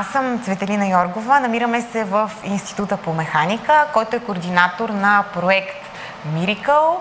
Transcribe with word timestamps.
Аз 0.00 0.06
съм 0.06 0.42
Цветелина 0.42 0.86
Йоргова. 0.86 1.40
Намираме 1.40 1.82
се 1.82 2.04
в 2.04 2.30
Института 2.44 2.96
по 2.96 3.12
механика, 3.12 3.86
който 3.92 4.16
е 4.16 4.20
координатор 4.20 4.88
на 4.88 5.24
проект 5.34 5.86
Miracle, 6.34 6.96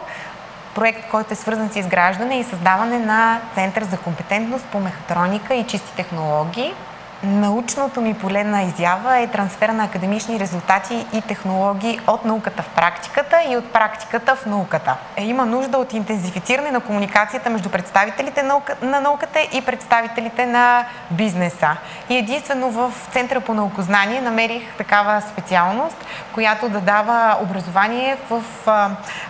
проект, 0.76 1.10
който 1.12 1.34
е 1.34 1.36
свързан 1.36 1.70
с 1.70 1.76
изграждане 1.76 2.40
и 2.40 2.44
създаване 2.44 3.00
на 3.00 3.42
Център 3.56 3.84
за 3.84 3.98
компетентност 3.98 4.66
по 4.66 4.80
мехатроника 4.80 5.56
и 5.56 5.68
чисти 5.68 5.96
технологии– 5.96 6.74
Научното 7.24 8.02
ми 8.02 8.14
поле 8.14 8.44
на 8.44 8.64
изява 8.64 9.18
е 9.18 9.28
трансфер 9.28 9.70
на 9.70 9.84
академични 9.84 10.40
резултати 10.40 11.06
и 11.14 11.22
технологии 11.22 12.00
от 12.08 12.26
науката 12.26 12.64
в 12.64 12.70
практиката 12.70 13.38
и 13.50 13.58
от 13.58 13.74
практиката 13.74 14.36
в 14.36 14.46
науката. 14.46 14.96
Е, 15.16 15.26
има 15.26 15.46
нужда 15.46 15.78
от 15.78 15.94
интензифициране 15.94 16.72
на 16.72 16.80
комуникацията 16.80 17.50
между 17.50 17.70
представителите 17.70 18.44
на 18.82 19.02
науката 19.02 19.40
и 19.54 19.62
представителите 19.62 20.46
на 20.46 20.86
бизнеса. 21.12 21.78
И 22.10 22.18
единствено 22.18 22.70
в 22.70 22.94
Центъра 23.12 23.42
по 23.42 23.54
наукознание 23.54 24.22
намерих 24.22 24.74
такава 24.78 25.22
специалност, 25.22 26.06
която 26.34 26.70
да 26.70 26.82
дава 26.82 27.38
образование 27.44 28.18
в 28.30 28.44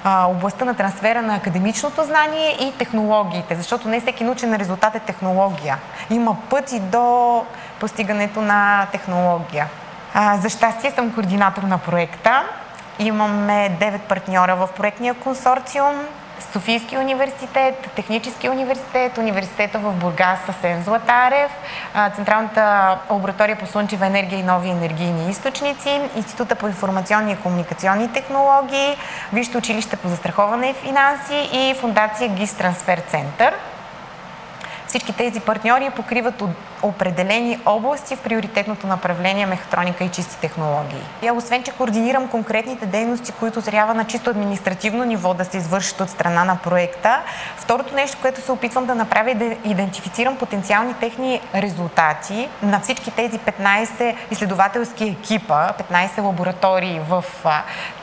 областта 0.06 0.66
на 0.66 0.74
трансфера 0.74 1.22
на 1.22 1.36
академичното 1.36 2.04
знание 2.04 2.58
и 2.62 2.74
технологиите, 2.78 3.56
защото 3.56 3.88
не 3.88 4.02
всеки 4.02 4.24
научен 4.24 4.56
резултат 4.56 4.96
е 4.96 5.00
технология. 5.00 5.78
Има 6.10 6.36
пъти 6.50 6.80
до 6.80 7.46
постигането 7.80 8.42
на 8.42 8.88
технология. 8.92 9.68
А, 10.14 10.38
за 10.38 10.50
щастие 10.50 10.92
съм 10.92 11.14
координатор 11.14 11.64
на 11.64 11.78
проекта. 11.78 12.44
Имаме 13.00 13.78
9 13.82 14.00
партньора 14.00 14.56
в 14.56 14.70
проектния 14.78 15.14
консорциум. 15.14 15.96
Софийски 16.54 16.98
университет, 16.98 17.90
Технически 17.96 18.50
университет, 18.50 19.18
университета 19.18 19.80
в 19.80 19.94
Бургас 19.94 20.40
Съсен 20.46 20.84
Златарев, 20.84 21.52
Централната 22.16 22.98
лаборатория 23.10 23.56
по 23.56 23.66
слънчева 23.66 24.06
енергия 24.06 24.40
и 24.40 24.44
нови 24.44 24.70
енергийни 24.70 25.30
източници, 25.30 26.02
Института 26.16 26.56
по 26.56 26.68
информационни 26.68 27.32
и 27.32 27.38
комуникационни 27.38 28.14
технологии, 28.14 28.98
Висшето 29.34 29.58
училище 29.58 29.96
по 29.96 30.08
застраховане 30.08 30.70
и 30.70 30.74
финанси 30.74 31.50
и 31.54 31.76
Фундация 31.80 32.30
ГИС 32.30 32.54
Трансфер 32.54 32.98
Център. 32.98 33.54
Всички 34.98 35.14
тези 35.14 35.40
партньори 35.40 35.90
покриват 35.96 36.44
определени 36.82 37.60
области 37.66 38.16
в 38.16 38.22
приоритетното 38.22 38.88
направление 38.88 39.46
мехатроника 39.46 40.04
и 40.04 40.10
чисти 40.10 40.38
технологии. 40.38 41.02
Я 41.24 41.34
освен, 41.34 41.64
че 41.64 41.72
координирам 41.72 42.28
конкретните 42.28 42.86
дейности, 42.86 43.32
които 43.32 43.62
трябва 43.62 43.94
на 43.94 44.06
чисто 44.06 44.30
административно 44.30 45.04
ниво 45.04 45.34
да 45.34 45.46
се 45.46 45.58
извършат 45.58 46.02
от 46.02 46.10
страна 46.10 46.44
на 46.44 46.56
проекта, 46.56 47.22
второто 47.58 47.96
нещо, 47.96 48.18
което 48.22 48.42
се 48.42 48.52
опитвам 48.52 48.86
да 48.86 48.96
направя 48.96 49.32
е 49.32 49.36
да 49.36 49.56
идентифицирам 49.66 50.38
потенциални 50.38 50.94
техни 50.94 51.42
резултати 51.56 52.50
на 52.64 52.80
всички 52.80 53.12
тези 53.12 53.40
15 53.40 54.16
изследователски 54.32 55.04
екипа, 55.04 55.74
15 55.92 56.24
лаборатории 56.24 57.02
в 57.10 57.24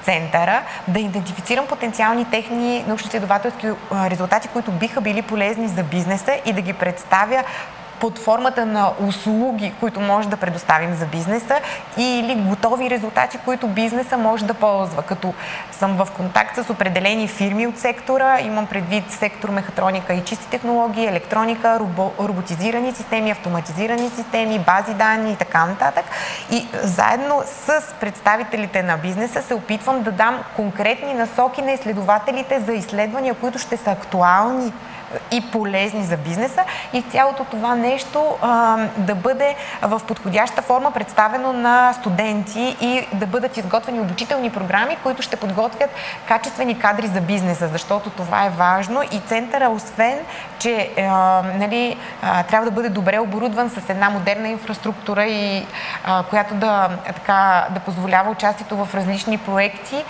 центъра, 0.03 0.63
да 0.89 1.01
идентифицирам 1.01 1.67
потенциални 1.67 2.25
техни 2.31 2.85
научно-изследователски 2.89 3.75
резултати, 3.93 4.49
които 4.49 4.71
биха 4.71 5.01
били 5.01 5.23
полезни 5.23 5.69
за 5.69 5.83
бизнеса 5.83 6.37
и 6.45 6.53
да 6.53 6.61
ги 6.61 6.73
представя 6.85 7.45
под 8.01 8.19
формата 8.19 8.67
на 8.67 8.93
услуги, 9.09 9.73
които 9.81 10.01
може 10.01 10.29
да 10.29 10.37
предоставим 10.37 10.95
за 10.95 11.07
бизнеса 11.07 11.61
или 11.97 12.35
готови 12.35 12.91
резултати, 12.91 13.39
които 13.45 13.69
бизнеса 13.69 14.17
може 14.17 14.45
да 14.45 14.55
ползва. 14.55 15.03
Като 15.03 15.35
съм 15.73 15.97
в 15.97 16.09
контакт 16.17 16.57
с 16.57 16.71
определени 16.71 17.29
фирми 17.29 17.67
от 17.67 17.79
сектора, 17.79 18.41
имам 18.41 18.67
предвид 18.67 19.13
сектор 19.13 19.49
мехатроника 19.49 20.15
и 20.15 20.25
чисти 20.25 20.47
технологии, 20.49 21.07
електроника, 21.07 21.81
робо, 21.81 22.13
роботизирани 22.21 22.93
системи, 22.93 23.31
автоматизирани 23.31 24.11
системи, 24.11 24.59
бази 24.59 24.95
данни 24.95 25.33
и 25.33 25.37
така 25.37 25.67
нататък. 25.67 26.05
И 26.51 26.67
заедно 26.83 27.43
с 27.47 27.83
представителите 28.01 28.83
на 28.83 28.97
бизнеса 28.97 29.43
се 29.43 29.55
опитвам 29.55 30.03
да 30.03 30.13
дам 30.13 30.39
конкретни 30.57 31.15
насоки 31.15 31.63
на 31.63 31.73
изследователите 31.73 32.61
за 32.61 32.73
изследвания, 32.73 33.35
които 33.35 33.59
ще 33.59 33.77
са 33.77 33.91
актуални 33.91 34.73
и 35.31 35.51
полезни 35.51 36.05
за 36.05 36.17
бизнеса 36.17 36.65
и 36.93 37.03
цялото 37.03 37.45
това 37.45 37.75
нещо 37.75 38.37
да 38.97 39.15
бъде 39.15 39.57
в 39.83 40.01
подходяща 40.09 40.63
форма 40.63 40.91
представено 40.91 41.53
на 41.53 41.93
студенти 41.93 42.77
и 42.81 43.07
да 43.13 43.27
бъдат 43.27 43.57
изготвени 43.57 44.01
обучителни 44.01 44.51
програми, 44.51 44.97
които 45.03 45.23
ще 45.23 45.37
подготвят 45.37 45.91
качествени 46.29 46.79
кадри 46.79 47.07
за 47.07 47.21
бизнеса, 47.21 47.69
защото 47.69 48.11
това 48.11 48.45
е 48.45 48.51
важно 48.51 49.03
и 49.03 49.21
центъра, 49.27 49.69
освен, 49.69 50.19
че 50.59 50.91
нали, 51.59 51.97
трябва 52.23 52.65
да 52.65 52.71
бъде 52.71 52.89
добре 52.89 53.19
оборудван 53.19 53.71
с 53.71 53.89
една 53.89 54.11
модерна 54.11 54.49
инфраструктура 54.49 55.27
и 55.27 55.67
която 56.31 56.55
да, 56.55 56.91
така, 57.07 57.67
да 57.71 57.81
позволява 57.81 58.31
участието 58.31 58.77
в 58.77 58.95
различни 58.95 59.39
проекти 59.39 60.05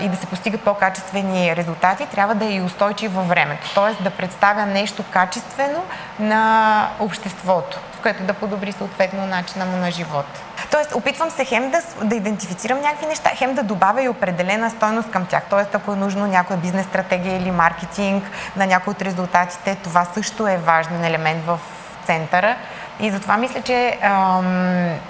и 0.00 0.08
да 0.08 0.16
се 0.16 0.26
постигат 0.26 0.60
по-качествени 0.60 1.56
резултати, 1.56 2.06
трябва 2.06 2.34
да 2.34 2.44
е 2.44 2.54
и 2.54 2.60
устойчив 2.60 3.14
във 3.14 3.28
времето. 3.28 3.70
Тоест 3.74 4.02
да 4.02 4.10
представя 4.10 4.33
нещо 4.66 5.04
качествено 5.10 5.84
на 6.18 6.88
обществото, 7.00 7.80
с 7.98 8.02
което 8.02 8.22
да 8.22 8.34
подобри 8.34 8.72
съответно 8.72 9.26
начина 9.26 9.64
му 9.64 9.76
на 9.76 9.90
живот. 9.90 10.26
Тоест, 10.70 10.94
опитвам 10.94 11.30
се 11.30 11.44
хем 11.44 11.70
да, 11.70 12.06
да 12.06 12.14
идентифицирам 12.14 12.80
някакви 12.80 13.06
неща, 13.06 13.30
хем 13.34 13.54
да 13.54 13.62
добавя 13.62 14.02
и 14.02 14.08
определена 14.08 14.70
стойност 14.70 15.10
към 15.10 15.26
тях. 15.26 15.42
Тоест, 15.50 15.74
ако 15.74 15.92
е 15.92 15.96
нужно 15.96 16.26
някоя 16.26 16.58
бизнес 16.58 16.86
стратегия 16.86 17.36
или 17.36 17.50
маркетинг 17.50 18.24
на 18.56 18.66
някои 18.66 18.90
от 18.90 19.02
резултатите, 19.02 19.74
това 19.74 20.04
също 20.04 20.48
е 20.48 20.56
важен 20.56 21.04
елемент 21.04 21.46
в 21.46 21.60
центъра. 22.06 22.56
И 23.00 23.10
затова 23.10 23.36
мисля, 23.36 23.62
че 23.62 23.98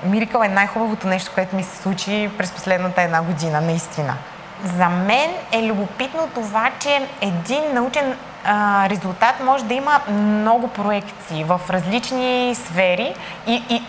Мирикъл 0.04 0.42
е 0.42 0.48
най-хубавото 0.48 1.06
нещо, 1.06 1.30
което 1.34 1.56
ми 1.56 1.62
се 1.62 1.76
случи 1.76 2.30
през 2.38 2.52
последната 2.52 3.02
една 3.02 3.22
година, 3.22 3.60
наистина. 3.60 4.14
За 4.64 4.88
мен 4.88 5.30
е 5.52 5.62
любопитно 5.62 6.28
това, 6.34 6.70
че 6.78 7.08
един 7.20 7.62
научен 7.74 8.16
а, 8.44 8.88
резултат 8.88 9.34
може 9.44 9.64
да 9.64 9.74
има 9.74 10.00
много 10.08 10.68
проекции 10.68 11.44
в 11.44 11.60
различни 11.70 12.54
сфери 12.54 13.14
и, 13.46 13.62
и 13.70 13.82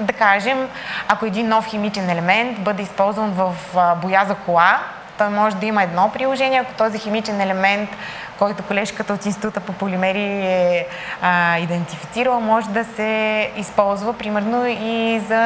да 0.00 0.12
кажем, 0.12 0.68
ако 1.08 1.26
един 1.26 1.48
нов 1.48 1.66
химичен 1.66 2.10
елемент 2.10 2.60
бъде 2.60 2.82
използван 2.82 3.30
в 3.30 3.54
боя 4.02 4.24
за 4.28 4.34
кола, 4.34 4.78
той 5.18 5.28
може 5.28 5.56
да 5.56 5.66
има 5.66 5.82
едно 5.82 6.10
приложение, 6.12 6.60
ако 6.60 6.72
този 6.72 6.98
химичен 6.98 7.40
елемент, 7.40 7.90
който 8.38 8.62
колежката 8.62 9.12
от 9.12 9.26
Института 9.26 9.60
по 9.60 9.72
полимери 9.72 10.46
е 10.46 10.86
а, 11.22 11.58
идентифицирала, 11.58 12.40
може 12.40 12.68
да 12.68 12.84
се 12.84 13.50
използва 13.56 14.12
примерно 14.12 14.66
и 14.66 15.20
за 15.28 15.42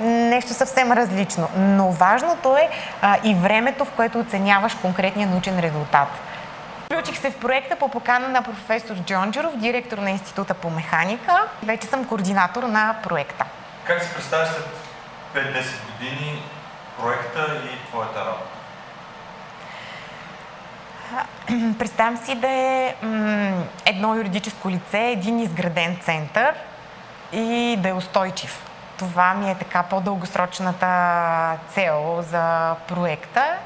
нещо 0.00 0.54
съвсем 0.54 0.92
различно. 0.92 1.48
Но 1.56 1.90
важното 1.90 2.56
е 2.56 2.68
а, 3.02 3.16
и 3.24 3.34
времето, 3.34 3.84
в 3.84 3.90
което 3.90 4.18
оценяваш 4.20 4.74
конкретния 4.74 5.28
научен 5.28 5.58
резултат. 5.58 6.08
Включих 6.98 7.20
се 7.20 7.30
в 7.30 7.36
проекта 7.36 7.76
по 7.76 7.88
покана 7.88 8.28
на 8.28 8.42
професор 8.42 8.96
Джонджеров, 8.96 9.56
директор 9.56 9.98
на 9.98 10.10
Института 10.10 10.54
по 10.54 10.70
механика. 10.70 11.48
Вече 11.62 11.86
съм 11.86 12.04
координатор 12.04 12.62
на 12.62 12.96
проекта. 13.02 13.44
Как 13.84 14.02
се 14.02 14.14
представяш 14.14 14.48
след 14.48 14.66
5-10 15.34 15.64
години 15.92 16.42
проекта 17.00 17.60
и 17.64 17.88
твоята 17.88 18.20
работа? 18.20 18.50
Представям 21.78 22.16
си 22.16 22.34
да 22.34 22.48
е 22.48 22.94
едно 23.86 24.14
юридическо 24.14 24.70
лице, 24.70 24.98
един 24.98 25.40
изграден 25.40 25.98
център 26.02 26.54
и 27.32 27.76
да 27.78 27.88
е 27.88 27.92
устойчив. 27.92 28.62
Това 28.98 29.34
ми 29.34 29.50
е 29.50 29.54
така 29.54 29.82
по-дългосрочната 29.82 31.58
цел 31.74 32.24
за 32.30 32.74
проекта 32.88 33.56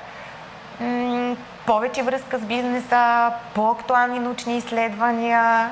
повече 1.67 2.03
връзка 2.03 2.39
с 2.39 2.43
бизнеса, 2.43 3.33
по-актуални 3.55 4.19
научни 4.19 4.57
изследвания, 4.57 5.71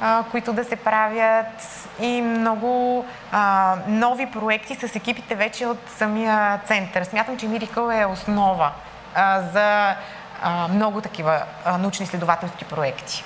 а, 0.00 0.24
които 0.30 0.52
да 0.52 0.64
се 0.64 0.76
правят 0.76 1.88
и 2.00 2.22
много 2.22 3.04
а, 3.32 3.76
нови 3.88 4.30
проекти 4.30 4.74
с 4.74 4.96
екипите 4.96 5.34
вече 5.34 5.66
от 5.66 5.78
самия 5.96 6.60
център. 6.66 7.04
Смятам, 7.04 7.36
че 7.36 7.48
Мирикъл 7.48 7.90
е 7.90 8.06
основа 8.06 8.70
а, 9.14 9.40
за 9.40 9.94
а, 10.42 10.68
много 10.68 11.00
такива 11.00 11.42
научно-изследователски 11.66 12.64
проекти. 12.64 13.24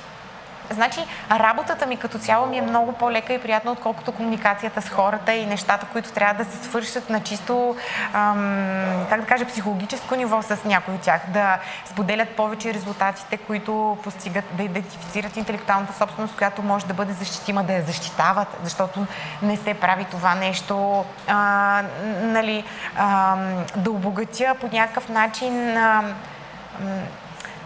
Значи, 0.71 1.01
работата 1.31 1.87
ми 1.87 1.97
като 1.97 2.19
цяло 2.19 2.47
ми 2.47 2.59
е 2.59 2.63
много 2.63 2.93
по-лека 2.93 3.33
и 3.33 3.39
приятна, 3.39 3.73
отколкото 3.73 4.13
комуникацията 4.13 4.83
с 4.83 4.89
хората 4.89 5.33
и 5.33 5.47
нещата, 5.47 5.87
които 5.93 6.13
трябва 6.13 6.45
да 6.45 6.51
се 6.51 6.65
свършат 6.65 7.11
на 7.11 7.21
чисто, 7.21 7.77
ам, 8.13 9.07
как 9.09 9.21
да 9.21 9.27
кажа, 9.27 9.47
психологическо 9.47 10.15
ниво 10.15 10.43
с 10.43 10.65
някои 10.65 10.95
от 10.95 11.01
тях. 11.01 11.21
Да 11.29 11.59
споделят 11.85 12.29
повече 12.29 12.75
резултатите, 12.75 13.37
които 13.37 13.99
постигат, 14.03 14.45
да 14.53 14.63
идентифицират 14.63 15.37
интелектуалната 15.37 15.93
собственост, 15.93 16.37
която 16.37 16.63
може 16.63 16.87
да 16.87 16.95
бъде 16.95 17.13
защитима, 17.13 17.65
да 17.65 17.73
я 17.73 17.83
защитават, 17.83 18.49
защото 18.63 19.07
не 19.43 19.57
се 19.57 19.75
прави 19.75 20.05
това 20.05 20.35
нещо, 20.35 21.05
а, 21.29 21.83
нали, 22.23 22.65
а, 22.97 23.37
да 23.77 23.91
обогатя 23.91 24.55
по 24.61 24.69
някакъв 24.73 25.09
начин. 25.09 25.77
А, 25.77 26.03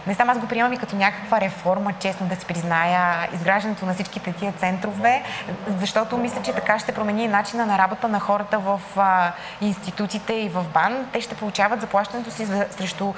не 0.07 0.15
само 0.15 0.31
аз 0.31 0.39
го 0.39 0.47
приемам 0.47 0.73
и 0.73 0.77
като 0.77 0.95
някаква 0.95 1.41
реформа, 1.41 1.93
честно 1.99 2.27
да 2.27 2.35
си 2.35 2.45
призная, 2.45 3.27
изграждането 3.33 3.85
на 3.85 3.93
всички 3.93 4.19
такива 4.19 4.51
центрове, 4.51 5.23
защото 5.79 6.17
мисля, 6.17 6.41
че 6.41 6.53
така 6.53 6.79
ще 6.79 6.91
промени 6.91 7.27
начина 7.27 7.65
на 7.65 7.77
работа 7.77 8.07
на 8.07 8.19
хората 8.19 8.59
в 8.59 8.81
а, 8.97 9.31
институтите 9.61 10.33
и 10.33 10.49
в 10.49 10.65
БАН. 10.73 11.07
Те 11.13 11.21
ще 11.21 11.35
получават 11.35 11.81
заплащането 11.81 12.31
си 12.31 12.45
за, 12.45 12.65
срещу 12.71 13.13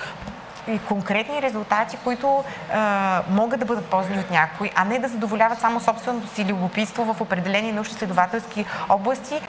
конкретни 0.88 1.42
резултати, 1.42 1.98
които 2.04 2.44
а, 2.74 3.22
могат 3.30 3.60
да 3.60 3.66
бъдат 3.66 3.86
ползвани 3.86 4.20
от 4.20 4.32
някой, 4.32 4.72
а 4.76 4.86
не 4.86 5.00
да 5.00 5.08
задоволяват 5.08 5.60
само 5.60 5.80
собственото 5.80 6.28
си 6.28 6.46
любопитство 6.46 7.14
в 7.14 7.22
определени 7.22 7.72
научно-следователски 7.72 8.66
области. 8.90 9.42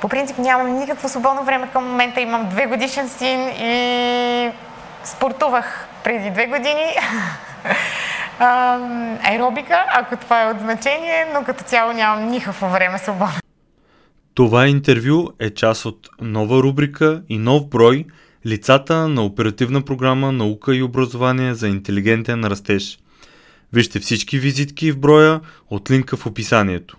По 0.00 0.08
принцип 0.08 0.38
нямам 0.38 0.78
никакво 0.78 1.08
свободно 1.08 1.44
време 1.44 1.68
към 1.72 1.88
момента. 1.88 2.20
Имам 2.20 2.48
две 2.48 2.66
годишен 2.66 3.08
син 3.08 3.48
и 3.48 4.52
спортувах 5.04 5.88
преди 6.04 6.30
две 6.30 6.46
години. 6.46 6.86
аеробика, 9.22 9.84
ако 9.92 10.16
това 10.16 10.42
е 10.42 10.50
от 10.50 10.60
значение, 10.60 11.26
но 11.34 11.44
като 11.44 11.64
цяло 11.64 11.92
нямам 11.92 12.30
никакво 12.30 12.68
време 12.68 12.98
свободно. 12.98 13.40
Това 14.34 14.66
интервю 14.66 15.28
е 15.40 15.50
част 15.50 15.84
от 15.84 16.08
нова 16.20 16.62
рубрика 16.62 17.22
и 17.28 17.38
нов 17.38 17.68
брой– 17.68 18.04
Лицата 18.46 19.08
на 19.08 19.24
оперативна 19.24 19.82
програма 19.82 20.32
Наука 20.32 20.76
и 20.76 20.82
образование 20.82 21.54
за 21.54 21.68
интелигентен 21.68 22.44
растеж. 22.44 22.98
Вижте 23.72 24.00
всички 24.00 24.38
визитки 24.38 24.92
в 24.92 24.98
броя 24.98 25.40
от 25.70 25.90
линка 25.90 26.16
в 26.16 26.26
описанието. 26.26 26.96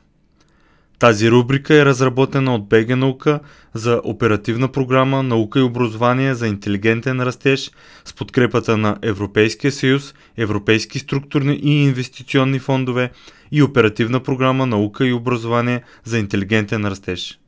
Тази 1.00 1.32
рубрика 1.32 1.76
е 1.76 1.86
разработена 1.86 2.56
от 2.56 2.70
БГ 2.70 2.98
Наука 2.98 3.40
за 3.74 4.02
оперативна 4.04 4.72
програма 4.72 5.24
Наука 5.24 5.60
и 5.60 5.64
образование 5.64 6.36
за 6.36 6.48
интелигентен 6.48 7.22
растеж 7.22 7.72
с 8.06 8.14
подкрепата 8.14 8.78
на 8.78 8.98
Европейския 9.02 9.72
съюз, 9.72 10.14
Европейски 10.38 11.00
структурни 11.00 11.60
и 11.64 11.84
инвестиционни 11.84 12.60
фондове 12.60 13.12
и 13.52 13.64
оперативна 13.64 14.24
програма 14.24 14.66
Наука 14.66 15.08
и 15.08 15.14
образование 15.14 15.84
за 16.04 16.20
интелигентен 16.20 16.86
растеж. 16.86 17.40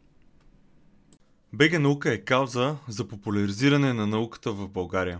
БГ 1.53 1.79
Наука 1.79 2.13
е 2.13 2.17
кауза 2.17 2.75
за 2.87 3.07
популяризиране 3.07 3.93
на 3.93 4.07
науката 4.07 4.51
в 4.51 4.67
България. 4.67 5.19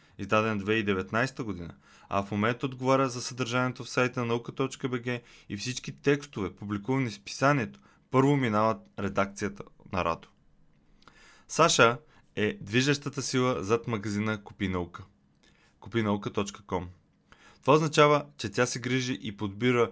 издаден 0.17 0.61
2019 0.61 1.43
година, 1.43 1.73
а 2.09 2.23
в 2.23 2.31
момента 2.31 2.65
отговаря 2.65 3.09
за 3.09 3.21
съдържанието 3.21 3.83
в 3.83 3.89
сайта 3.89 4.19
на 4.19 4.25
наука.бг 4.25 5.21
и 5.49 5.57
всички 5.57 6.01
текстове, 6.01 6.55
публикувани 6.55 7.09
в 7.09 7.21
писанието, 7.21 7.79
първо 8.11 8.37
минават 8.37 8.77
редакцията 8.99 9.63
на 9.93 10.05
Радо. 10.05 10.27
Саша 11.47 11.97
е 12.35 12.57
движещата 12.61 13.21
сила 13.21 13.63
зад 13.63 13.87
магазина 13.87 14.43
Купи 14.43 14.67
наука. 14.67 15.03
Купинаука.com 15.79 16.85
Това 17.61 17.73
означава, 17.73 18.25
че 18.37 18.49
тя 18.49 18.65
се 18.65 18.79
грижи 18.79 19.19
и 19.21 19.37
подбира 19.37 19.91